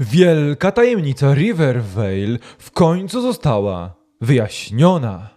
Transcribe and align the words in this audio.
Wielka 0.00 0.72
tajemnica 0.72 1.34
Rivervale 1.34 2.38
w 2.58 2.70
końcu 2.70 3.20
została 3.20 3.94
wyjaśniona. 4.20 5.36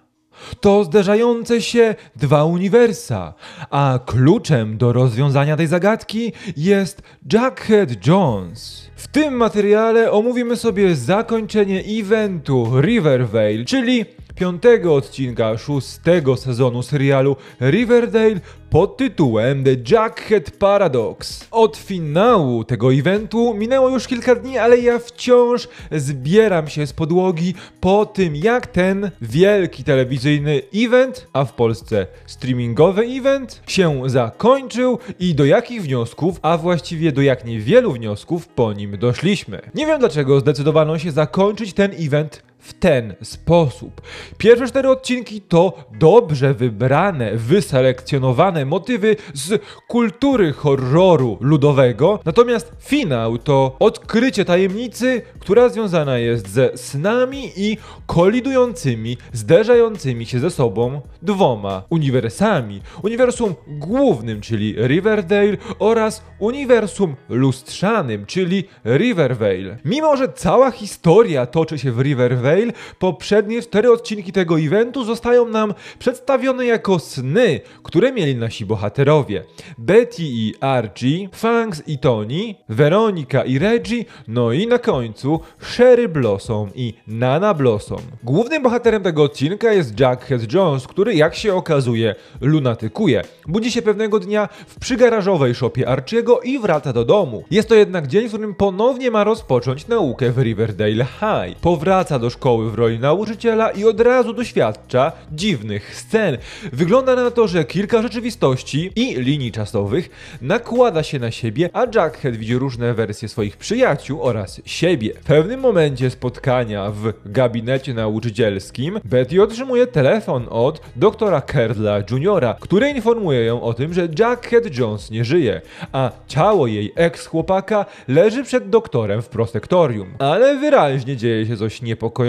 To 0.61 0.83
zderzające 0.83 1.61
się 1.61 1.95
dwa 2.15 2.43
uniwersa, 2.43 3.33
a 3.69 3.99
kluczem 4.05 4.77
do 4.77 4.93
rozwiązania 4.93 5.57
tej 5.57 5.67
zagadki 5.67 6.31
jest 6.57 7.01
Jackhead 7.33 8.07
Jones. 8.07 8.89
W 8.95 9.07
tym 9.07 9.33
materiale 9.33 10.11
omówimy 10.11 10.55
sobie 10.55 10.95
zakończenie 10.95 11.83
eventu 11.99 12.81
Rivervale, 12.81 13.65
czyli 13.65 14.05
piątego 14.39 14.95
odcinka 14.95 15.57
szóstego 15.57 16.37
sezonu 16.37 16.83
serialu 16.83 17.35
Riverdale 17.61 18.39
pod 18.69 18.97
tytułem 18.97 19.63
The 19.63 19.75
Jackhead 19.91 20.51
Paradox. 20.51 21.47
Od 21.51 21.77
finału 21.77 22.63
tego 22.63 22.93
eventu 22.93 23.53
minęło 23.53 23.89
już 23.89 24.07
kilka 24.07 24.35
dni, 24.35 24.57
ale 24.57 24.77
ja 24.77 24.99
wciąż 24.99 25.67
zbieram 25.91 26.67
się 26.67 26.87
z 26.87 26.93
podłogi 26.93 27.53
po 27.81 28.05
tym, 28.05 28.35
jak 28.35 28.67
ten 28.67 29.11
wielki 29.21 29.83
telewizyjny 29.83 30.61
event, 30.75 31.27
a 31.33 31.45
w 31.45 31.53
Polsce 31.53 32.07
streamingowy 32.25 33.01
event, 33.01 33.61
się 33.67 34.01
zakończył 34.05 34.99
i 35.19 35.35
do 35.35 35.45
jakich 35.45 35.81
wniosków, 35.81 36.39
a 36.41 36.57
właściwie 36.57 37.11
do 37.11 37.21
jak 37.21 37.45
niewielu 37.45 37.91
wniosków 37.91 38.47
po 38.47 38.73
nim 38.73 38.97
doszliśmy. 38.97 39.61
Nie 39.75 39.85
wiem 39.85 39.99
dlaczego 39.99 40.39
zdecydowano 40.39 40.99
się 40.99 41.11
zakończyć 41.11 41.73
ten 41.73 41.91
event 41.99 42.48
w 42.59 42.73
ten 42.73 43.15
sposób. 43.21 44.01
Pierwsze 44.37 44.67
cztery 44.67 44.89
odcinki 44.89 45.41
to 45.41 45.73
dobrze 45.99 46.53
wybrane, 46.53 47.35
wyselekcjonowane 47.35 48.65
motywy 48.65 49.15
z 49.33 49.61
kultury 49.87 50.53
horroru 50.53 51.37
ludowego, 51.41 52.19
natomiast 52.25 52.71
finał 52.79 53.37
to 53.37 53.75
odkrycie 53.79 54.45
tajemnicy, 54.45 55.21
która 55.39 55.69
związana 55.69 56.17
jest 56.17 56.49
ze 56.49 56.77
snami 56.77 57.51
i 57.57 57.77
kolidującymi, 58.05 59.17
zderzającymi 59.33 60.25
się 60.25 60.39
ze 60.39 60.49
sobą 60.49 61.01
dwoma 61.21 61.83
uniwersami. 61.89 62.81
Uniwersum 63.03 63.55
głównym, 63.67 64.41
czyli 64.41 64.75
Riverdale 64.87 65.57
oraz 65.79 66.23
uniwersum 66.39 67.15
lustrzanym, 67.29 68.25
czyli 68.25 68.63
Rivervale. 68.85 69.77
Mimo, 69.85 70.17
że 70.17 70.33
cała 70.33 70.71
historia 70.71 71.45
toczy 71.45 71.79
się 71.79 71.91
w 71.91 71.99
Rivervale, 72.01 72.58
poprzednie 72.99 73.61
cztery 73.61 73.91
odcinki 73.91 74.31
tego 74.31 74.59
eventu 74.59 75.03
zostają 75.03 75.47
nam 75.47 75.73
przedstawione 75.99 76.65
jako 76.65 76.99
sny, 76.99 77.59
które 77.83 78.11
mieli 78.11 78.35
nasi 78.35 78.65
bohaterowie. 78.65 79.43
Betty 79.77 80.23
i 80.23 80.53
Archie, 80.59 81.29
Fangs 81.33 81.83
i 81.87 81.97
Tony, 81.97 82.55
Veronika 82.69 83.43
i 83.43 83.59
Reggie, 83.59 84.05
no 84.27 84.51
i 84.51 84.67
na 84.67 84.79
końcu 84.79 85.39
Sherry 85.61 86.09
Blossom 86.09 86.69
i 86.75 86.93
Nana 87.07 87.53
Blossom. 87.53 88.01
Głównym 88.23 88.63
bohaterem 88.63 89.03
tego 89.03 89.23
odcinka 89.23 89.73
jest 89.73 89.99
Jackhead 89.99 90.53
Jones, 90.53 90.87
który 90.87 91.15
jak 91.15 91.35
się 91.35 91.55
okazuje 91.55 92.15
lunatykuje. 92.41 93.21
Budzi 93.47 93.71
się 93.71 93.81
pewnego 93.81 94.19
dnia 94.19 94.49
w 94.67 94.79
przygarażowej 94.79 95.55
szopie 95.55 95.89
Archiego 95.89 96.39
i 96.39 96.59
wraca 96.59 96.93
do 96.93 97.05
domu. 97.05 97.43
Jest 97.51 97.69
to 97.69 97.75
jednak 97.75 98.07
dzień, 98.07 98.25
w 98.25 98.29
którym 98.29 98.55
ponownie 98.55 99.11
ma 99.11 99.23
rozpocząć 99.23 99.87
naukę 99.87 100.31
w 100.31 100.37
Riverdale 100.37 101.05
High. 101.05 101.59
Powraca 101.61 102.19
do 102.19 102.29
szkoły 102.29 102.38
w 102.39 102.75
roli 102.75 102.99
nauczyciela 102.99 103.71
i 103.71 103.85
od 103.85 104.01
razu 104.01 104.33
doświadcza 104.33 105.11
dziwnych 105.31 105.95
scen. 105.95 106.37
Wygląda 106.73 107.15
na 107.15 107.31
to, 107.31 107.47
że 107.47 107.63
kilka 107.63 108.01
rzeczywistości 108.01 108.91
i 108.95 109.15
linii 109.15 109.51
czasowych 109.51 110.09
nakłada 110.41 111.03
się 111.03 111.19
na 111.19 111.31
siebie, 111.31 111.69
a 111.73 111.85
Jackhead 111.95 112.35
widzi 112.35 112.55
różne 112.55 112.93
wersje 112.93 113.27
swoich 113.27 113.57
przyjaciół 113.57 114.23
oraz 114.23 114.61
siebie. 114.65 115.13
W 115.13 115.25
pewnym 115.25 115.59
momencie 115.59 116.09
spotkania 116.09 116.91
w 116.91 117.13
gabinecie 117.25 117.93
nauczycielskim 117.93 118.99
Betty 119.05 119.43
otrzymuje 119.43 119.87
telefon 119.87 120.45
od 120.49 120.81
doktora 120.95 121.41
Kerla 121.41 121.97
Jr., 122.11 122.55
który 122.59 122.89
informuje 122.89 123.45
ją 123.45 123.61
o 123.61 123.73
tym, 123.73 123.93
że 123.93 124.07
Jackhead 124.19 124.77
Jones 124.77 125.11
nie 125.11 125.25
żyje, 125.25 125.61
a 125.91 126.11
ciało 126.27 126.67
jej 126.67 126.93
ex-chłopaka 126.95 127.85
leży 128.07 128.43
przed 128.43 128.69
doktorem 128.69 129.21
w 129.21 129.29
prosektorium. 129.29 130.07
Ale 130.19 130.57
wyraźnie 130.57 131.17
dzieje 131.17 131.45
się 131.45 131.57
coś 131.57 131.81
niepokojącego, 131.81 132.28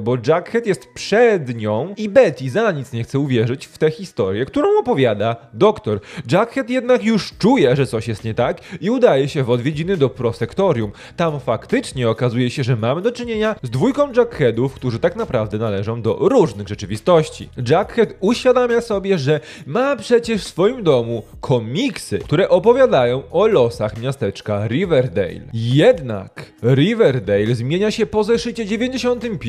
bo 0.00 0.16
Jackhead 0.26 0.66
jest 0.66 0.88
przed 0.94 1.56
nią 1.56 1.94
i 1.96 2.08
Betty 2.08 2.50
za 2.50 2.72
nic 2.72 2.92
nie 2.92 3.04
chce 3.04 3.18
uwierzyć 3.18 3.66
w 3.66 3.78
tę 3.78 3.90
historię, 3.90 4.44
którą 4.44 4.78
opowiada 4.78 5.36
doktor. 5.52 6.00
Jackhead 6.32 6.70
jednak 6.70 7.04
już 7.04 7.32
czuje, 7.38 7.76
że 7.76 7.86
coś 7.86 8.08
jest 8.08 8.24
nie 8.24 8.34
tak 8.34 8.60
i 8.80 8.90
udaje 8.90 9.28
się 9.28 9.44
w 9.44 9.50
odwiedziny 9.50 9.96
do 9.96 10.08
prosektorium. 10.08 10.92
Tam 11.16 11.40
faktycznie 11.40 12.08
okazuje 12.08 12.50
się, 12.50 12.64
że 12.64 12.76
mamy 12.76 13.02
do 13.02 13.12
czynienia 13.12 13.56
z 13.62 13.70
dwójką 13.70 14.12
Jackheadów, 14.12 14.74
którzy 14.74 14.98
tak 14.98 15.16
naprawdę 15.16 15.58
należą 15.58 16.02
do 16.02 16.14
różnych 16.20 16.68
rzeczywistości. 16.68 17.48
Jackhead 17.68 18.14
uświadamia 18.20 18.80
sobie, 18.80 19.18
że 19.18 19.40
ma 19.66 19.96
przecież 19.96 20.42
w 20.42 20.48
swoim 20.48 20.82
domu 20.82 21.22
komiksy, 21.40 22.18
które 22.18 22.48
opowiadają 22.48 23.22
o 23.30 23.46
losach 23.46 24.00
miasteczka 24.02 24.66
Riverdale. 24.66 25.40
Jednak 25.52 26.52
Riverdale 26.62 27.54
zmienia 27.54 27.90
się 27.90 28.06
po 28.06 28.24
zeszycie 28.24 28.66
95 28.66 29.39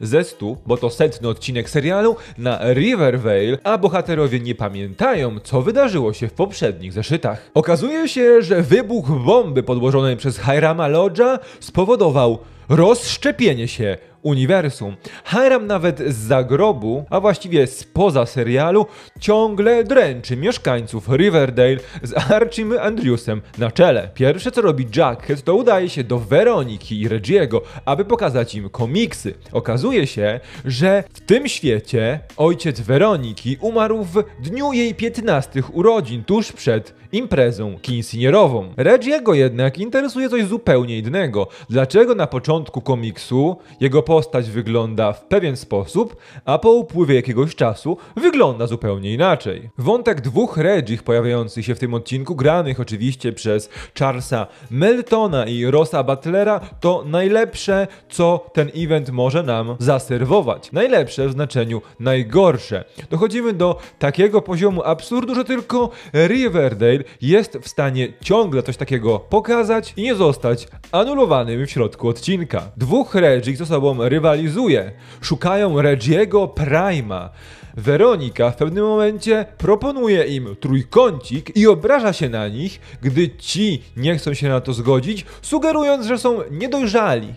ze 0.00 0.24
100, 0.24 0.56
bo 0.66 0.76
to 0.76 0.90
setny 0.90 1.28
odcinek 1.28 1.70
serialu, 1.70 2.16
na 2.38 2.72
Rivervale, 2.74 3.58
a 3.64 3.78
bohaterowie 3.78 4.40
nie 4.40 4.54
pamiętają, 4.54 5.40
co 5.40 5.62
wydarzyło 5.62 6.12
się 6.12 6.28
w 6.28 6.32
poprzednich 6.32 6.92
zeszytach. 6.92 7.50
Okazuje 7.54 8.08
się, 8.08 8.42
że 8.42 8.62
wybuch 8.62 9.08
bomby 9.10 9.62
podłożonej 9.62 10.16
przez 10.16 10.38
Hirama 10.38 10.88
Lodge'a 10.88 11.38
spowodował 11.60 12.38
rozszczepienie 12.68 13.68
się 13.68 13.98
uniwersum. 14.22 14.96
Hiram 15.24 15.66
nawet 15.66 15.98
z 15.98 16.16
zagrobu, 16.16 17.04
a 17.10 17.20
właściwie 17.20 17.66
spoza 17.66 18.26
serialu, 18.26 18.86
ciągle 19.20 19.84
dręczy 19.84 20.36
mieszkańców 20.36 21.08
Riverdale 21.08 21.76
z 22.02 22.30
Archim 22.30 22.78
Andrewsem 22.80 23.42
na 23.58 23.70
czele. 23.70 24.08
Pierwsze 24.14 24.50
co 24.50 24.62
robi 24.62 24.86
Jackhead 24.96 25.42
to 25.42 25.54
udaje 25.54 25.88
się 25.88 26.04
do 26.04 26.18
Weroniki 26.18 27.00
i 27.00 27.08
Regiego, 27.08 27.62
aby 27.84 28.04
pokazać 28.04 28.54
im 28.54 28.70
komiksy. 28.70 29.34
Okazuje 29.52 30.06
się, 30.06 30.40
że 30.64 31.04
w 31.12 31.20
tym 31.20 31.48
świecie 31.48 32.20
ojciec 32.36 32.80
Weroniki 32.80 33.56
umarł 33.60 34.04
w 34.04 34.24
dniu 34.42 34.72
jej 34.72 34.94
15 34.94 35.62
urodzin, 35.72 36.24
tuż 36.24 36.52
przed 36.52 37.00
imprezą 37.12 37.78
quinceanierową. 37.86 38.74
Regiego 38.76 39.34
jednak 39.34 39.78
interesuje 39.78 40.28
coś 40.28 40.44
zupełnie 40.44 40.98
innego. 40.98 41.48
Dlaczego 41.70 42.14
na 42.14 42.26
początku 42.26 42.80
komiksu 42.80 43.56
jego 43.80 44.02
postać 44.10 44.50
wygląda 44.50 45.12
w 45.12 45.24
pewien 45.24 45.56
sposób, 45.56 46.16
a 46.44 46.58
po 46.58 46.72
upływie 46.72 47.14
jakiegoś 47.14 47.54
czasu 47.54 47.96
wygląda 48.16 48.66
zupełnie 48.66 49.14
inaczej. 49.14 49.70
Wątek 49.78 50.20
dwóch 50.20 50.56
Regich 50.56 51.02
pojawiających 51.02 51.64
się 51.64 51.74
w 51.74 51.78
tym 51.78 51.94
odcinku, 51.94 52.36
granych 52.36 52.80
oczywiście 52.80 53.32
przez 53.32 53.70
Charlesa 53.98 54.46
Meltona 54.70 55.46
i 55.46 55.64
Rossa 55.64 56.02
Butlera, 56.02 56.60
to 56.80 57.04
najlepsze, 57.06 57.86
co 58.08 58.46
ten 58.52 58.70
event 58.76 59.10
może 59.10 59.42
nam 59.42 59.76
zaserwować. 59.78 60.72
Najlepsze 60.72 61.28
w 61.28 61.32
znaczeniu 61.32 61.82
najgorsze. 62.00 62.84
Dochodzimy 63.10 63.52
do 63.52 63.78
takiego 63.98 64.42
poziomu 64.42 64.82
absurdu, 64.82 65.34
że 65.34 65.44
tylko 65.44 65.90
Riverdale 66.14 67.04
jest 67.20 67.58
w 67.58 67.68
stanie 67.68 68.12
ciągle 68.20 68.62
coś 68.62 68.76
takiego 68.76 69.18
pokazać 69.18 69.92
i 69.96 70.02
nie 70.02 70.14
zostać 70.14 70.68
anulowanym 70.92 71.66
w 71.66 71.70
środku 71.70 72.08
odcinka. 72.08 72.62
Dwóch 72.76 73.14
Regich 73.14 73.56
ze 73.56 73.66
sobą 73.66 73.99
rywalizuje. 74.08 74.92
Szukają 75.20 75.82
Regiego 75.82 76.48
Prima. 76.48 77.30
Weronika 77.76 78.50
w 78.50 78.56
pewnym 78.56 78.84
momencie 78.84 79.46
proponuje 79.58 80.24
im 80.24 80.56
trójkącik 80.60 81.56
i 81.56 81.66
obraża 81.66 82.12
się 82.12 82.28
na 82.28 82.48
nich, 82.48 82.80
gdy 83.02 83.30
ci 83.30 83.82
nie 83.96 84.16
chcą 84.16 84.34
się 84.34 84.48
na 84.48 84.60
to 84.60 84.72
zgodzić, 84.72 85.26
sugerując, 85.42 86.06
że 86.06 86.18
są 86.18 86.38
niedojrzali. 86.50 87.34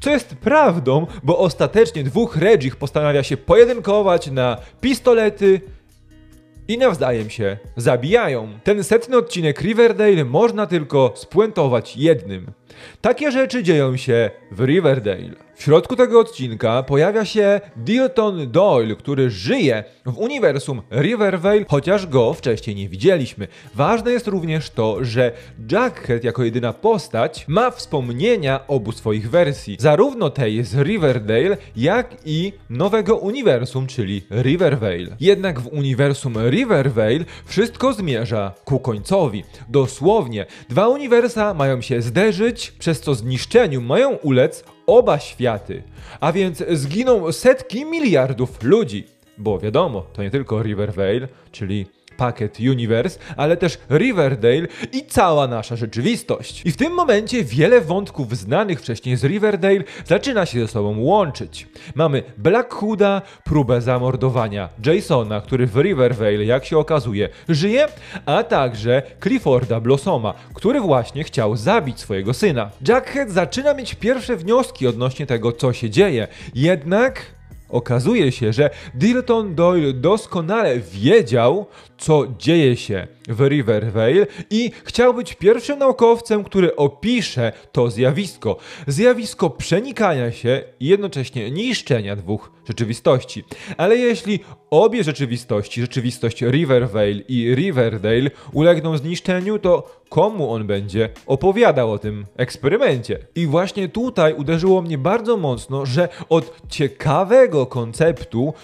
Co 0.00 0.10
jest 0.10 0.34
prawdą, 0.34 1.06
bo 1.22 1.38
ostatecznie 1.38 2.04
dwóch 2.04 2.36
Regich 2.36 2.76
postanawia 2.76 3.22
się 3.22 3.36
pojedynkować 3.36 4.30
na 4.30 4.56
pistolety 4.80 5.60
i 6.68 6.78
nawzajem 6.78 7.30
się 7.30 7.58
zabijają. 7.76 8.48
Ten 8.64 8.84
setny 8.84 9.16
odcinek 9.16 9.60
Riverdale 9.60 10.24
można 10.24 10.66
tylko 10.66 11.12
spuentować 11.16 11.96
jednym. 11.96 12.46
Takie 13.00 13.32
rzeczy 13.32 13.62
dzieją 13.62 13.96
się 13.96 14.30
w 14.50 14.60
Riverdale. 14.64 15.34
W 15.56 15.62
środku 15.62 15.96
tego 15.96 16.20
odcinka 16.20 16.82
pojawia 16.82 17.24
się 17.24 17.60
Dilton 17.76 18.50
Doyle, 18.50 18.96
który 18.96 19.30
żyje 19.30 19.84
w 20.06 20.18
uniwersum 20.18 20.82
Rivervale, 20.92 21.64
chociaż 21.68 22.06
go 22.06 22.34
wcześniej 22.34 22.76
nie 22.76 22.88
widzieliśmy. 22.88 23.48
Ważne 23.74 24.12
jest 24.12 24.28
również 24.28 24.70
to, 24.70 25.04
że 25.04 25.32
Jughead 25.58 26.24
jako 26.24 26.44
jedyna 26.44 26.72
postać 26.72 27.44
ma 27.48 27.70
wspomnienia 27.70 28.66
obu 28.66 28.92
swoich 28.92 29.30
wersji, 29.30 29.76
zarówno 29.80 30.30
tej 30.30 30.64
z 30.64 30.74
Riverdale, 30.74 31.56
jak 31.76 32.16
i 32.24 32.52
nowego 32.70 33.16
uniwersum, 33.16 33.86
czyli 33.86 34.22
Rivervale. 34.30 35.16
Jednak 35.20 35.60
w 35.60 35.66
uniwersum 35.66 36.34
Rivervale 36.50 37.24
wszystko 37.44 37.92
zmierza 37.92 38.52
ku 38.64 38.78
końcowi. 38.78 39.44
Dosłownie, 39.68 40.46
dwa 40.68 40.88
uniwersa 40.88 41.54
mają 41.54 41.80
się 41.80 42.02
zderzyć, 42.02 42.70
przez 42.78 43.00
co 43.00 43.14
zniszczeniu 43.14 43.80
mają 43.80 44.10
ulec 44.10 44.64
oba 44.86 45.18
światy. 45.18 45.82
A 46.20 46.32
więc 46.32 46.64
zginą 46.70 47.32
setki 47.32 47.84
miliardów 47.84 48.62
ludzi. 48.62 49.06
Bo 49.38 49.58
wiadomo, 49.58 50.06
to 50.12 50.22
nie 50.22 50.30
tylko 50.30 50.62
Rivervale, 50.62 51.28
czyli 51.52 51.86
Packet 52.16 52.60
Universe, 52.60 53.18
ale 53.36 53.56
też 53.56 53.78
Riverdale 53.90 54.66
i 54.92 55.06
cała 55.06 55.48
nasza 55.48 55.76
rzeczywistość. 55.76 56.62
I 56.64 56.72
w 56.72 56.76
tym 56.76 56.92
momencie 56.92 57.44
wiele 57.44 57.80
wątków 57.80 58.36
znanych 58.36 58.80
wcześniej 58.80 59.16
z 59.16 59.24
Riverdale 59.24 59.84
zaczyna 60.06 60.46
się 60.46 60.60
ze 60.60 60.68
sobą 60.68 60.98
łączyć. 60.98 61.68
Mamy 61.94 62.22
Black 62.38 62.74
Hooda, 62.74 63.22
próbę 63.44 63.80
zamordowania 63.80 64.68
Jasona, 64.86 65.40
który 65.40 65.66
w 65.66 65.76
Rivervale, 65.76 66.44
jak 66.44 66.64
się 66.64 66.78
okazuje, 66.78 67.28
żyje, 67.48 67.86
a 68.26 68.42
także 68.42 69.02
Clifforda 69.22 69.80
Blossoma, 69.80 70.34
który 70.54 70.80
właśnie 70.80 71.24
chciał 71.24 71.56
zabić 71.56 72.00
swojego 72.00 72.34
syna. 72.34 72.70
Jackhead 72.88 73.30
zaczyna 73.30 73.74
mieć 73.74 73.94
pierwsze 73.94 74.36
wnioski 74.36 74.86
odnośnie 74.86 75.26
tego, 75.26 75.52
co 75.52 75.72
się 75.72 75.90
dzieje, 75.90 76.28
jednak 76.54 77.34
Okazuje 77.68 78.32
się, 78.32 78.52
że 78.52 78.70
Dilton 78.94 79.54
Doyle 79.54 79.92
doskonale 79.92 80.80
wiedział, 80.80 81.66
co 81.98 82.24
dzieje 82.38 82.76
się 82.76 83.06
w 83.28 83.40
Rivervale 83.40 84.26
i 84.50 84.70
chciał 84.84 85.14
być 85.14 85.34
pierwszym 85.34 85.78
naukowcem, 85.78 86.44
który 86.44 86.76
opisze 86.76 87.52
to 87.72 87.90
zjawisko. 87.90 88.56
Zjawisko 88.86 89.50
przenikania 89.50 90.32
się 90.32 90.62
i 90.80 90.86
jednocześnie 90.86 91.50
niszczenia 91.50 92.16
dwóch 92.16 92.52
rzeczywistości. 92.68 93.44
Ale 93.76 93.96
jeśli 93.96 94.40
obie 94.70 95.04
rzeczywistości, 95.04 95.80
rzeczywistość 95.80 96.42
Rivervale 96.42 97.10
i 97.28 97.54
Riverdale 97.54 98.30
ulegną 98.52 98.96
zniszczeniu, 98.96 99.58
to 99.58 100.00
komu 100.08 100.52
on 100.52 100.66
będzie 100.66 101.08
opowiadał 101.26 101.92
o 101.92 101.98
tym 101.98 102.26
eksperymencie? 102.36 103.18
I 103.34 103.46
właśnie 103.46 103.88
tutaj 103.88 104.34
uderzyło 104.34 104.82
mnie 104.82 104.98
bardzo 104.98 105.36
mocno, 105.36 105.86
że 105.86 106.08
od 106.28 106.68
ciekawego 106.68 107.66
konceptu 107.66 108.54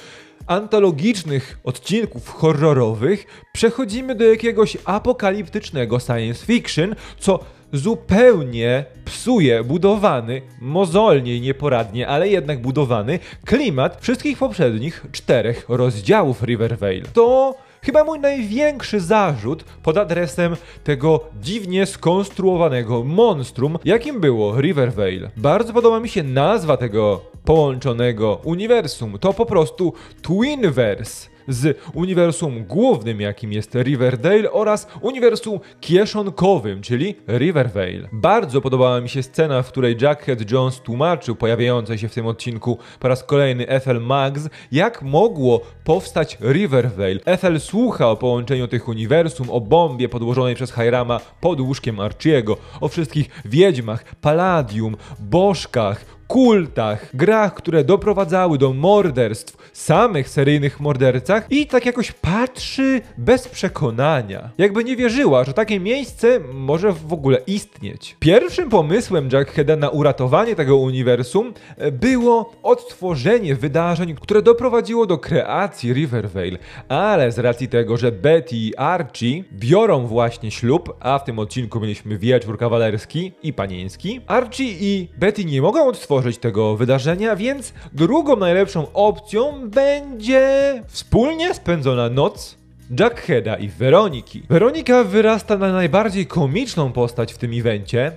antologicznych 0.51 1.59
odcinków 1.65 2.29
horrorowych 2.29 3.27
przechodzimy 3.53 4.15
do 4.15 4.25
jakiegoś 4.25 4.77
apokaliptycznego 4.85 6.01
science 6.01 6.47
fiction, 6.47 6.95
co 7.19 7.41
zupełnie 7.73 8.85
psuje 9.05 9.65
budowany, 9.65 10.43
mozolnie 10.61 11.37
i 11.37 11.41
nieporadnie, 11.41 12.09
ale 12.09 12.29
jednak 12.29 12.63
budowany 12.63 13.19
klimat 13.45 13.99
wszystkich 14.01 14.39
poprzednich 14.39 15.07
czterech 15.13 15.65
rozdziałów 15.69 16.43
Rivervale. 16.43 17.03
To 17.13 17.55
chyba 17.83 18.05
mój 18.05 18.21
największy 18.21 19.01
zarzut 19.01 19.65
pod 19.65 19.99
adresem 19.99 20.57
tego 20.85 21.25
dziwnie 21.43 21.87
skonstruowanego 21.87 23.05
monstrum, 23.05 23.79
jakim 23.85 24.21
było 24.21 24.61
Rivervale. 24.61 25.31
Bardzo 25.37 25.73
podoba 25.73 26.01
mi 26.01 26.09
się 26.09 26.23
nazwa 26.23 26.77
tego 26.77 27.30
połączonego 27.51 28.41
uniwersum. 28.45 29.19
To 29.19 29.33
po 29.33 29.47
prostu 29.47 29.93
Twinverse 30.23 31.29
z 31.49 31.79
uniwersum 31.95 32.65
głównym, 32.65 33.21
jakim 33.21 33.53
jest 33.53 33.75
Riverdale 33.75 34.53
oraz 34.53 34.89
uniwersum 35.01 35.61
kieszonkowym, 35.81 36.83
czyli 36.83 37.15
Rivervale. 37.29 38.09
Bardzo 38.13 38.61
podobała 38.61 39.01
mi 39.01 39.09
się 39.09 39.23
scena, 39.23 39.63
w 39.63 39.69
której 39.69 39.97
Jackhead 40.01 40.51
Jones 40.51 40.81
tłumaczył 40.81 41.37
pojawiającej 41.37 41.99
się 41.99 42.09
w 42.09 42.15
tym 42.15 42.27
odcinku 42.27 42.79
po 43.01 43.09
raz 43.09 43.25
kolejny 43.25 43.69
Ethel 43.69 44.01
Mags, 44.01 44.49
jak 44.73 45.03
mogło 45.03 45.61
powstać 45.85 46.39
Rivervale. 46.41 47.21
Ethel 47.25 47.61
słucha 47.61 48.11
o 48.11 48.17
połączeniu 48.17 48.69
tych 48.69 48.89
uniwersum, 48.89 49.51
o 49.51 49.61
bombie 49.61 50.09
podłożonej 50.09 50.55
przez 50.55 50.73
Hyrama 50.73 51.21
pod 51.41 51.61
łóżkiem 51.61 52.01
Archiego, 52.01 52.57
o 52.81 52.89
wszystkich 52.89 53.31
wiedźmach, 53.45 54.05
Palladium, 54.21 54.97
bożkach, 55.21 56.20
kultach, 56.31 57.17
grach, 57.17 57.55
które 57.55 57.85
doprowadzały 57.85 58.59
do 58.59 58.73
morderstw, 58.73 59.71
samych 59.73 60.29
seryjnych 60.29 60.81
mordercach 60.81 61.47
i 61.51 61.67
tak 61.67 61.87
jakoś 61.87 62.13
patrzy 62.13 63.01
bez 63.19 63.49
przekonania. 63.49 64.51
Jakby 64.59 64.85
nie 64.85 64.97
wierzyła, 64.97 65.45
że 65.45 65.53
takie 65.53 65.81
miejsce 65.81 66.41
może 66.53 66.93
w 66.93 67.13
ogóle 67.13 67.39
istnieć. 67.47 68.17
Pierwszym 68.21 68.69
pomysłem 68.69 69.29
Jackheada 69.33 69.77
na 69.77 69.89
uratowanie 69.89 70.57
tego 70.57 70.77
uniwersum 70.77 71.55
e, 71.77 71.93
było 71.93 72.53
odtworzenie 72.63 73.55
wydarzeń, 73.55 74.15
które 74.21 74.43
doprowadziło 74.43 75.07
do 75.07 75.19
kreacji 75.19 75.93
Rivervale, 75.93 76.59
ale 76.89 77.33
z 77.33 77.39
racji 77.39 77.69
tego, 77.69 77.97
że 77.97 78.13
Betty 78.13 78.57
i 78.57 78.77
Archie 78.77 79.45
biorą 79.53 80.07
właśnie 80.07 80.51
ślub, 80.51 80.97
a 81.01 81.19
w 81.19 81.25
tym 81.25 81.39
odcinku 81.39 81.81
mieliśmy 81.81 82.19
wieczór 82.19 82.59
kawalerski 82.59 83.33
i 83.43 83.53
panieński, 83.53 84.21
Archie 84.27 84.65
i 84.65 85.09
Betty 85.19 85.45
nie 85.45 85.63
mogą 85.63 85.87
odtworzyć 85.89 86.20
tego 86.41 86.77
wydarzenia, 86.77 87.37
więc 87.37 87.73
drugą 87.93 88.37
najlepszą 88.37 88.93
opcją 88.93 89.71
będzie 89.71 90.83
wspólnie 90.87 91.55
spędzona 91.55 92.09
noc 92.09 92.59
Jackheada 92.99 93.57
i 93.57 93.69
Weroniki. 93.69 94.43
Weronika 94.49 95.05
wyrasta 95.05 95.59
na 95.59 95.73
najbardziej 95.73 96.27
komiczną 96.27 96.93
postać 96.93 97.33
w 97.33 97.39
tym 97.39 97.51
evencie. 97.55 98.13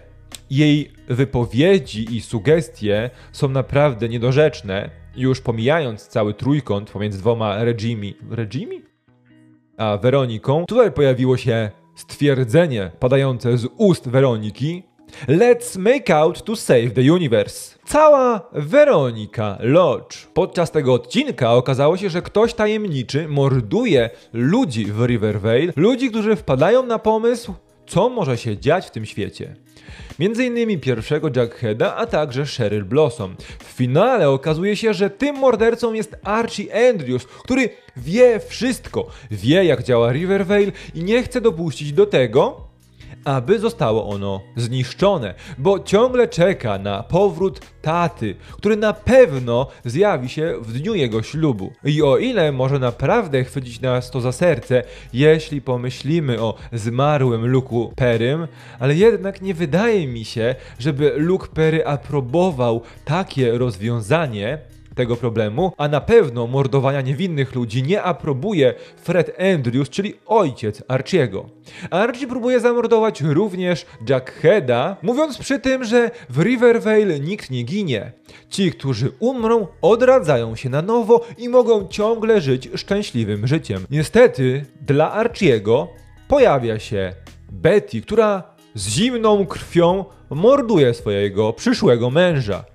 Jej 0.50 0.92
wypowiedzi 1.08 2.16
i 2.16 2.22
sugestie 2.22 3.10
są 3.32 3.50
naprawdę 3.50 4.10
niedorzeczne, 4.10 4.90
już 5.16 5.42
pomijając 5.42 6.08
cały 6.08 6.34
trójkąt 6.34 6.90
pomiędzy 6.90 7.20
dwoma 7.20 7.64
Regimi. 7.64 8.18
Regimi? 8.30 8.82
A 9.78 9.98
Weroniką. 9.98 10.66
Tutaj 10.66 10.92
pojawiło 10.92 11.38
się 11.38 11.72
stwierdzenie 11.96 12.92
padające 13.00 13.58
z 13.58 13.68
ust 13.78 14.10
Weroniki, 14.10 14.84
Let's 15.28 15.78
make 15.78 16.10
out 16.10 16.44
to 16.44 16.56
save 16.56 16.90
the 16.94 17.14
universe. 17.14 17.76
Cała 17.86 18.50
Weronika 18.54 19.58
Lodge. 19.60 20.28
Podczas 20.34 20.72
tego 20.72 20.94
odcinka 20.94 21.54
okazało 21.54 21.98
się, 21.98 22.10
że 22.10 22.22
ktoś 22.22 22.54
tajemniczy 22.54 23.28
morduje 23.28 24.10
ludzi 24.34 24.86
w 24.86 25.06
Rivervale, 25.06 25.74
ludzi, 25.76 26.10
którzy 26.10 26.36
wpadają 26.36 26.86
na 26.86 27.00
pomysł, 27.00 27.54
co 27.88 28.10
może 28.10 28.38
się 28.38 28.58
dziać 28.58 28.86
w 28.88 28.92
tym 28.92 29.06
świecie. 29.06 29.56
Między 30.20 30.46
innymi 30.46 30.78
pierwszego 30.78 31.30
Jackheada, 31.36 31.96
a 31.96 32.06
także 32.06 32.46
Sheryl 32.46 32.86
Blossom. 32.86 33.36
W 33.60 33.64
finale 33.64 34.30
okazuje 34.30 34.76
się, 34.76 34.94
że 34.94 35.10
tym 35.10 35.36
mordercą 35.36 35.94
jest 35.94 36.16
Archie 36.24 36.90
Andrews, 36.90 37.26
który 37.26 37.70
wie 37.98 38.40
wszystko, 38.40 39.08
wie 39.32 39.66
jak 39.66 39.84
działa 39.84 40.12
Rivervale 40.12 40.72
i 40.96 41.04
nie 41.04 41.24
chce 41.24 41.42
dopuścić 41.42 41.94
do 41.94 42.06
tego, 42.06 42.73
aby 43.26 43.60
zostało 43.60 44.10
ono 44.10 44.42
zniszczone, 44.56 45.34
bo 45.58 45.80
ciągle 45.80 46.28
czeka 46.28 46.78
na 46.78 47.04
powrót 47.04 47.60
taty, 47.82 48.36
który 48.52 48.78
na 48.78 48.94
pewno 48.94 49.68
zjawi 49.86 50.30
się 50.30 50.54
w 50.62 50.74
dniu 50.74 50.96
jego 50.96 51.24
ślubu. 51.24 51.72
I 51.84 52.02
o 52.02 52.18
ile 52.18 52.52
może 52.52 52.80
naprawdę 52.80 53.44
chwycić 53.44 53.82
nas 53.82 54.12
to 54.12 54.22
za 54.22 54.32
serce, 54.32 54.84
jeśli 55.14 55.62
pomyślimy 55.62 56.42
o 56.42 56.56
zmarłym 56.74 57.48
Luku 57.48 57.94
Perym, 57.96 58.48
ale 58.80 58.96
jednak 58.96 59.42
nie 59.42 59.54
wydaje 59.54 60.08
mi 60.08 60.26
się, 60.26 60.56
żeby 60.80 61.14
Luke 61.18 61.48
Perry 61.48 61.86
aprobował 61.86 62.82
takie 63.06 63.58
rozwiązanie, 63.58 64.73
tego 64.96 65.16
problemu, 65.16 65.72
a 65.78 65.88
na 65.88 66.02
pewno 66.02 66.48
mordowania 66.48 67.02
niewinnych 67.02 67.56
ludzi 67.56 67.84
nie 67.84 68.04
aprobuje 68.04 68.74
Fred 69.04 69.40
Andrews, 69.54 69.90
czyli 69.90 70.14
ojciec 70.26 70.84
Archiego. 70.88 71.46
Archie 71.90 72.28
próbuje 72.28 72.60
zamordować 72.60 73.22
również 73.22 73.86
Jackheada, 74.10 74.98
mówiąc 75.02 75.38
przy 75.38 75.60
tym, 75.60 75.84
że 75.84 76.12
w 76.30 76.42
Rivervale 76.42 77.20
nikt 77.20 77.52
nie 77.52 77.64
ginie. 77.64 78.12
Ci, 78.50 78.72
którzy 78.72 79.12
umrą, 79.20 79.68
odradzają 79.82 80.56
się 80.56 80.70
na 80.70 80.82
nowo 80.82 81.26
i 81.38 81.50
mogą 81.50 81.88
ciągle 81.88 82.42
żyć 82.42 82.70
szczęśliwym 82.76 83.48
życiem. 83.48 83.86
Niestety, 83.92 84.66
dla 84.82 85.12
Archiego 85.12 85.88
pojawia 86.28 86.80
się 86.80 87.14
Betty, 87.52 88.02
która 88.02 88.44
z 88.76 88.88
zimną 88.88 89.46
krwią 89.46 90.06
morduje 90.30 90.94
swojego 90.94 91.54
przyszłego 91.54 92.10
męża 92.10 92.73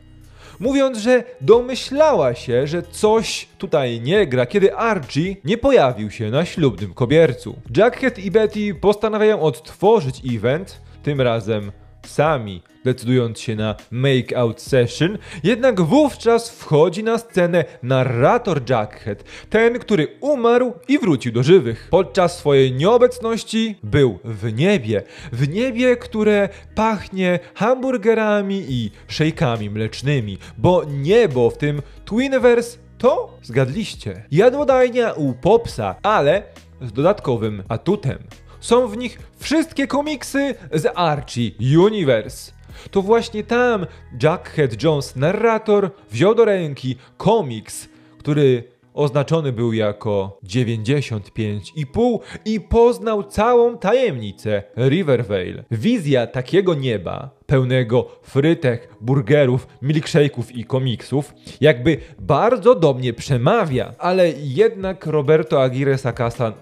mówiąc, 0.60 0.98
że 0.98 1.24
domyślała 1.40 2.34
się, 2.34 2.66
że 2.66 2.82
coś 2.82 3.48
tutaj 3.58 4.00
nie 4.00 4.26
gra, 4.26 4.46
kiedy 4.46 4.74
Archie 4.74 5.36
nie 5.44 5.58
pojawił 5.58 6.10
się 6.10 6.30
na 6.30 6.44
ślubnym 6.44 6.94
kobiercu. 6.94 7.56
Jackhead 7.76 8.18
i 8.18 8.30
Betty 8.30 8.74
postanawiają 8.74 9.40
odtworzyć 9.40 10.22
event, 10.34 10.80
tym 11.02 11.20
razem 11.20 11.72
sami 12.06 12.62
decydując 12.84 13.40
się 13.40 13.56
na 13.56 13.74
make 13.90 14.32
out 14.32 14.60
session, 14.60 15.18
jednak 15.44 15.80
wówczas 15.80 16.50
wchodzi 16.50 17.04
na 17.04 17.18
scenę 17.18 17.64
narrator 17.82 18.70
Jackhead, 18.70 19.24
ten, 19.50 19.78
który 19.78 20.08
umarł 20.20 20.72
i 20.88 20.98
wrócił 20.98 21.32
do 21.32 21.42
żywych. 21.42 21.88
Podczas 21.90 22.38
swojej 22.38 22.72
nieobecności 22.72 23.78
był 23.82 24.18
w 24.24 24.52
niebie, 24.52 25.02
w 25.32 25.48
niebie, 25.48 25.96
które 25.96 26.48
pachnie 26.74 27.38
hamburgerami 27.54 28.64
i 28.68 28.90
szejkami 29.08 29.70
mlecznymi, 29.70 30.38
bo 30.58 30.84
niebo 30.84 31.50
w 31.50 31.58
tym 31.58 31.82
Twinverse 32.04 32.78
to 32.98 33.38
zgadliście. 33.42 34.24
Jadłodajnia 34.30 35.12
u 35.12 35.34
Popsa, 35.34 35.94
ale 36.02 36.42
z 36.80 36.92
dodatkowym 36.92 37.62
atutem. 37.68 38.18
Są 38.60 38.88
w 38.88 38.96
nich 38.96 39.18
wszystkie 39.36 39.86
komiksy 39.86 40.54
z 40.72 40.86
Archie 40.94 41.50
Universe. 41.78 42.52
To 42.90 43.02
właśnie 43.02 43.44
tam 43.44 43.86
Jackhead 44.22 44.82
Jones, 44.82 45.16
narrator, 45.16 45.90
wziął 46.10 46.34
do 46.34 46.44
ręki 46.44 46.96
komiks, 47.16 47.88
który 48.18 48.64
oznaczony 48.94 49.52
był 49.52 49.72
jako 49.72 50.38
95,5 50.44 52.18
i 52.44 52.60
poznał 52.60 53.24
całą 53.24 53.78
tajemnicę 53.78 54.62
Rivervale. 54.76 55.64
Wizja 55.70 56.26
takiego 56.26 56.74
nieba, 56.74 57.30
pełnego 57.46 58.06
frytek, 58.22 58.88
burgerów, 59.00 59.66
milkshake'ów 59.82 60.44
i 60.54 60.64
komiksów, 60.64 61.34
jakby 61.60 61.96
bardzo 62.18 62.74
do 62.74 62.94
mnie 62.94 63.12
przemawia, 63.12 63.94
ale 63.98 64.30
jednak 64.30 65.06
Roberto 65.06 65.62
Aguirre 65.62 65.98
Sacasa 65.98 66.52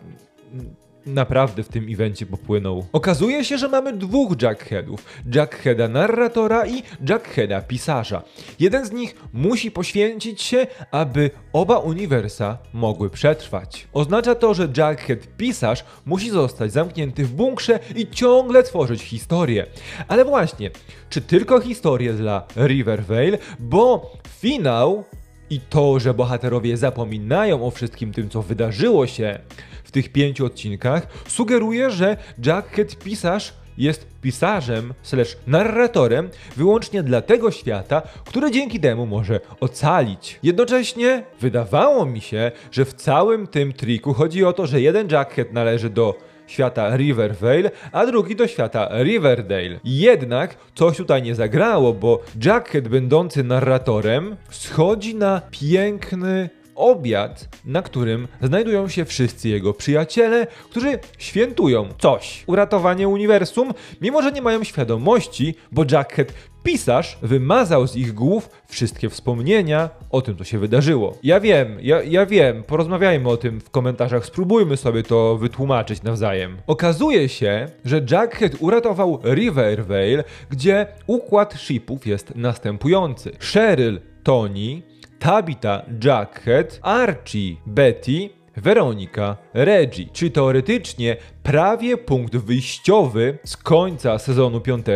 naprawdę 1.06 1.62
w 1.62 1.68
tym 1.68 1.86
evencie 1.90 2.26
popłynął. 2.26 2.86
Okazuje 2.92 3.44
się, 3.44 3.58
że 3.58 3.68
mamy 3.68 3.92
dwóch 3.92 4.42
Jackheadów. 4.42 5.04
Jackheada 5.34 5.88
narratora 5.88 6.66
i 6.66 6.82
Jackheada 7.08 7.60
pisarza. 7.60 8.22
Jeden 8.60 8.86
z 8.86 8.92
nich 8.92 9.14
musi 9.32 9.70
poświęcić 9.70 10.42
się, 10.42 10.66
aby 10.90 11.30
oba 11.52 11.78
uniwersa 11.78 12.58
mogły 12.72 13.10
przetrwać. 13.10 13.88
Oznacza 13.92 14.34
to, 14.34 14.54
że 14.54 14.68
Jackhead 14.76 15.36
pisarz 15.36 15.84
musi 16.06 16.30
zostać 16.30 16.72
zamknięty 16.72 17.24
w 17.24 17.32
bunkrze 17.32 17.78
i 17.96 18.10
ciągle 18.10 18.62
tworzyć 18.62 19.02
historię. 19.02 19.66
Ale 20.08 20.24
właśnie, 20.24 20.70
czy 21.10 21.20
tylko 21.20 21.60
historię 21.60 22.12
dla 22.12 22.46
Rivervale, 22.56 23.38
bo 23.58 24.12
finał 24.28 25.04
i 25.50 25.60
to, 25.60 26.00
że 26.00 26.14
bohaterowie 26.14 26.76
zapominają 26.76 27.66
o 27.66 27.70
wszystkim 27.70 28.12
tym, 28.12 28.30
co 28.30 28.42
wydarzyło 28.42 29.06
się 29.06 29.38
w 29.84 29.90
tych 29.90 30.12
pięciu 30.12 30.46
odcinkach, 30.46 31.06
sugeruje, 31.28 31.90
że 31.90 32.16
Jackhead 32.44 32.96
pisarz 32.96 33.54
jest 33.78 34.06
pisarzem 34.22 34.94
slash 35.02 35.36
narratorem 35.46 36.28
wyłącznie 36.56 37.02
dla 37.02 37.22
tego 37.22 37.50
świata, 37.50 38.02
który 38.24 38.50
dzięki 38.50 38.80
temu 38.80 39.06
może 39.06 39.40
ocalić. 39.60 40.38
Jednocześnie 40.42 41.22
wydawało 41.40 42.06
mi 42.06 42.20
się, 42.20 42.52
że 42.70 42.84
w 42.84 42.94
całym 42.94 43.46
tym 43.46 43.72
triku 43.72 44.14
chodzi 44.14 44.44
o 44.44 44.52
to, 44.52 44.66
że 44.66 44.80
jeden 44.80 45.08
Jackhead 45.10 45.52
należy 45.52 45.90
do 45.90 46.14
świata 46.46 46.96
Rivervale, 46.96 47.70
a 47.92 48.06
drugi 48.06 48.36
do 48.36 48.46
świata 48.46 48.88
Riverdale. 49.02 49.80
Jednak 49.84 50.56
coś 50.74 50.96
tutaj 50.96 51.22
nie 51.22 51.34
zagrało, 51.34 51.92
bo 51.92 52.22
Jackhead 52.44 52.88
będący 52.88 53.44
narratorem 53.44 54.36
schodzi 54.50 55.14
na 55.14 55.42
piękny 55.50 56.50
obiad, 56.76 57.48
na 57.64 57.82
którym 57.82 58.28
znajdują 58.42 58.88
się 58.88 59.04
wszyscy 59.04 59.48
jego 59.48 59.74
przyjaciele, 59.74 60.46
którzy 60.70 60.98
świętują 61.18 61.88
coś. 61.98 62.44
Uratowanie 62.46 63.08
uniwersum, 63.08 63.74
mimo 64.00 64.22
że 64.22 64.32
nie 64.32 64.42
mają 64.42 64.64
świadomości, 64.64 65.54
bo 65.72 65.84
Jackhead 65.90 66.32
pisarz 66.66 67.18
wymazał 67.22 67.86
z 67.86 67.96
ich 67.96 68.14
głów 68.14 68.50
wszystkie 68.68 69.08
wspomnienia 69.10 69.90
o 70.10 70.22
tym, 70.22 70.36
co 70.36 70.44
się 70.44 70.58
wydarzyło. 70.58 71.18
Ja 71.22 71.40
wiem, 71.40 71.78
ja, 71.82 72.02
ja 72.02 72.26
wiem, 72.26 72.62
porozmawiajmy 72.62 73.28
o 73.28 73.36
tym 73.36 73.60
w 73.60 73.70
komentarzach, 73.70 74.26
spróbujmy 74.26 74.76
sobie 74.76 75.02
to 75.02 75.36
wytłumaczyć 75.36 76.02
nawzajem. 76.02 76.56
Okazuje 76.66 77.28
się, 77.28 77.66
że 77.84 78.06
Jackhead 78.10 78.52
uratował 78.60 79.20
Rivervale, 79.24 80.24
gdzie 80.50 80.86
układ 81.06 81.54
shipów 81.54 82.06
jest 82.06 82.34
następujący. 82.34 83.32
Cheryl, 83.52 84.00
Tony, 84.22 84.82
Tabitha, 85.26 85.82
Jackhead, 86.04 86.78
Archie, 86.82 87.56
Betty, 87.66 88.30
Weronika, 88.56 89.36
Reggie, 89.54 90.06
czy 90.12 90.30
teoretycznie 90.30 91.16
prawie 91.42 91.96
punkt 91.96 92.36
wyjściowy 92.36 93.38
z 93.44 93.56
końca 93.56 94.18
sezonu 94.18 94.60
5, 94.60 94.86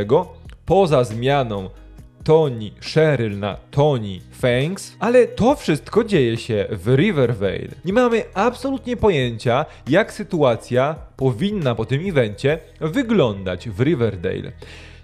poza 0.66 1.04
zmianą 1.04 1.70
Tony 2.24 2.70
Cheryl 2.94 3.38
na 3.38 3.56
Tony 3.70 4.20
Fangs, 4.32 4.96
ale 4.98 5.26
to 5.26 5.56
wszystko 5.56 6.04
dzieje 6.04 6.36
się 6.36 6.66
w 6.70 6.94
Rivervale. 6.94 7.68
Nie 7.84 7.92
mamy 7.92 8.24
absolutnie 8.34 8.96
pojęcia, 8.96 9.66
jak 9.88 10.12
sytuacja 10.12 10.96
powinna 11.16 11.74
po 11.74 11.84
tym 11.84 12.08
evencie 12.08 12.58
wyglądać 12.80 13.68
w 13.68 13.80
Riverdale. 13.80 14.52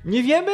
Nie 0.05 0.23
wiemy, 0.23 0.53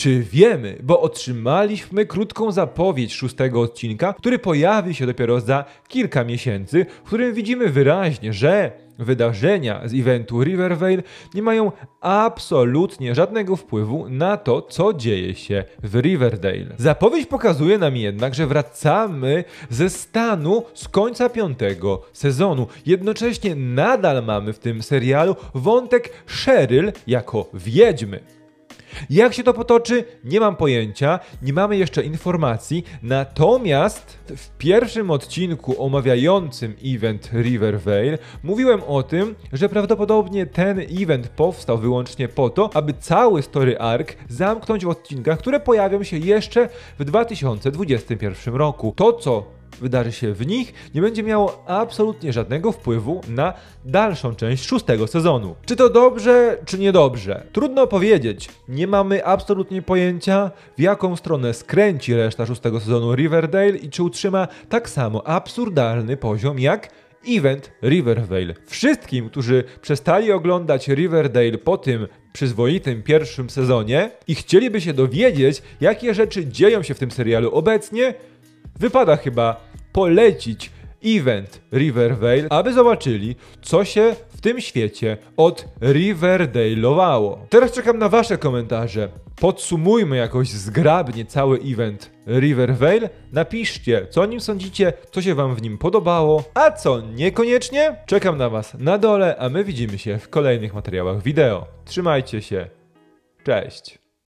czy 0.00 0.20
wiemy, 0.20 0.78
bo 0.82 1.00
otrzymaliśmy 1.00 2.06
krótką 2.06 2.52
zapowiedź 2.52 3.14
szóstego 3.14 3.60
odcinka, 3.60 4.12
który 4.12 4.38
pojawi 4.38 4.94
się 4.94 5.06
dopiero 5.06 5.40
za 5.40 5.64
kilka 5.88 6.24
miesięcy, 6.24 6.86
w 7.04 7.06
którym 7.06 7.34
widzimy 7.34 7.68
wyraźnie, 7.68 8.32
że 8.32 8.72
wydarzenia 8.98 9.88
z 9.88 9.94
eventu 9.94 10.44
Rivervale 10.44 11.02
nie 11.34 11.42
mają 11.42 11.72
absolutnie 12.00 13.14
żadnego 13.14 13.56
wpływu 13.56 14.08
na 14.08 14.36
to, 14.36 14.62
co 14.62 14.92
dzieje 14.92 15.34
się 15.34 15.64
w 15.82 15.94
Riverdale. 15.94 16.74
Zapowiedź 16.76 17.26
pokazuje 17.26 17.78
nam 17.78 17.96
jednak, 17.96 18.34
że 18.34 18.46
wracamy 18.46 19.44
ze 19.70 19.90
stanu 19.90 20.62
z 20.74 20.88
końca 20.88 21.28
piątego 21.28 22.02
sezonu. 22.12 22.66
Jednocześnie 22.86 23.54
nadal 23.54 24.24
mamy 24.24 24.52
w 24.52 24.58
tym 24.58 24.82
serialu 24.82 25.36
wątek 25.54 26.12
Cheryl 26.26 26.92
jako 27.06 27.50
wiedźmy. 27.54 28.39
Jak 29.10 29.34
się 29.34 29.42
to 29.42 29.54
potoczy, 29.54 30.04
nie 30.24 30.40
mam 30.40 30.56
pojęcia, 30.56 31.20
nie 31.42 31.52
mamy 31.52 31.76
jeszcze 31.76 32.02
informacji, 32.02 32.84
natomiast 33.02 34.18
w 34.36 34.48
pierwszym 34.58 35.10
odcinku 35.10 35.84
omawiającym 35.84 36.74
event 36.84 37.30
Rivervale 37.32 38.18
mówiłem 38.42 38.82
o 38.82 39.02
tym, 39.02 39.34
że 39.52 39.68
prawdopodobnie 39.68 40.46
ten 40.46 40.80
event 41.02 41.28
powstał 41.28 41.78
wyłącznie 41.78 42.28
po 42.28 42.50
to, 42.50 42.70
aby 42.74 42.94
cały 42.94 43.42
story 43.42 43.78
arc 43.78 44.12
zamknąć 44.28 44.84
w 44.84 44.88
odcinkach, 44.88 45.38
które 45.38 45.60
pojawią 45.60 46.02
się 46.02 46.16
jeszcze 46.16 46.68
w 46.98 47.04
2021 47.04 48.54
roku. 48.54 48.92
To, 48.96 49.12
co 49.12 49.59
wydarzy 49.80 50.12
się 50.12 50.32
w 50.32 50.46
nich, 50.46 50.74
nie 50.94 51.00
będzie 51.00 51.22
miało 51.22 51.64
absolutnie 51.66 52.32
żadnego 52.32 52.72
wpływu 52.72 53.20
na 53.28 53.52
dalszą 53.84 54.34
część 54.34 54.66
szóstego 54.66 55.06
sezonu. 55.06 55.54
Czy 55.66 55.76
to 55.76 55.90
dobrze, 55.90 56.58
czy 56.66 56.78
niedobrze? 56.78 57.42
Trudno 57.52 57.86
powiedzieć. 57.86 58.48
Nie 58.68 58.86
mamy 58.86 59.24
absolutnie 59.24 59.82
pojęcia, 59.82 60.50
w 60.78 60.80
jaką 60.80 61.16
stronę 61.16 61.54
skręci 61.54 62.14
reszta 62.14 62.46
szóstego 62.46 62.80
sezonu 62.80 63.14
Riverdale 63.14 63.76
i 63.76 63.90
czy 63.90 64.02
utrzyma 64.02 64.48
tak 64.68 64.90
samo 64.90 65.26
absurdalny 65.26 66.16
poziom 66.16 66.58
jak 66.58 66.88
event 67.28 67.72
Rivervale. 67.82 68.54
Wszystkim, 68.66 69.28
którzy 69.28 69.64
przestali 69.82 70.32
oglądać 70.32 70.88
Riverdale 70.88 71.58
po 71.58 71.78
tym 71.78 72.06
przyzwoitym 72.32 73.02
pierwszym 73.02 73.50
sezonie 73.50 74.10
i 74.28 74.34
chcieliby 74.34 74.80
się 74.80 74.92
dowiedzieć, 74.92 75.62
jakie 75.80 76.14
rzeczy 76.14 76.46
dzieją 76.46 76.82
się 76.82 76.94
w 76.94 76.98
tym 76.98 77.10
serialu 77.10 77.50
obecnie, 77.54 78.14
wypada 78.78 79.16
chyba 79.16 79.69
polecić 79.92 80.70
event 81.04 81.60
Rivervale, 81.72 82.46
aby 82.50 82.72
zobaczyli, 82.72 83.36
co 83.62 83.84
się 83.84 84.16
w 84.28 84.40
tym 84.40 84.60
świecie 84.60 85.16
od 85.36 85.64
Riverdale'owało. 85.80 87.38
Teraz 87.48 87.72
czekam 87.72 87.98
na 87.98 88.08
wasze 88.08 88.38
komentarze. 88.38 89.08
Podsumujmy 89.40 90.16
jakoś 90.16 90.48
zgrabnie 90.48 91.24
cały 91.24 91.60
event 91.60 92.10
Rivervale. 92.26 93.10
Napiszcie, 93.32 94.06
co 94.10 94.22
o 94.22 94.26
nim 94.26 94.40
sądzicie, 94.40 94.92
co 95.10 95.22
się 95.22 95.34
wam 95.34 95.54
w 95.54 95.62
nim 95.62 95.78
podobało, 95.78 96.44
a 96.54 96.70
co 96.70 97.00
niekoniecznie. 97.00 97.96
Czekam 98.06 98.38
na 98.38 98.50
was 98.50 98.74
na 98.74 98.98
dole, 98.98 99.36
a 99.38 99.48
my 99.48 99.64
widzimy 99.64 99.98
się 99.98 100.18
w 100.18 100.28
kolejnych 100.28 100.74
materiałach 100.74 101.22
wideo. 101.22 101.66
Trzymajcie 101.84 102.42
się. 102.42 102.66
Cześć. 103.44 103.99